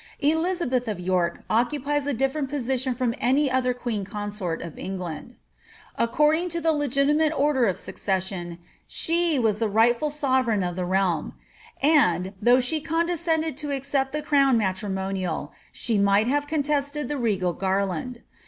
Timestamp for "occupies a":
1.47-2.13